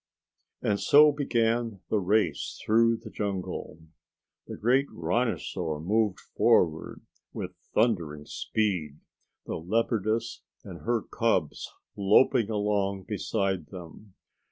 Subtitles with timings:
[0.63, 3.77] And so began the race through the jungle.
[4.47, 7.01] The great rhinosaur moved forward
[7.33, 8.97] with thundering speed,
[9.45, 14.15] the leopardess and her cubs loping along beside them.